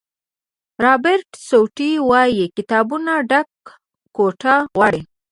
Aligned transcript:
رابرټ 0.83 1.27
سوټي 1.49 1.91
وایي 2.09 2.45
کتابونو 2.55 3.13
ډکه 3.29 3.71
کوټه 4.15 4.55
غواړي. 4.73 5.01